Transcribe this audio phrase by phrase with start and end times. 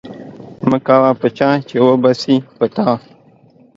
[0.69, 2.87] مکوه په چاه چې و به سي په تا.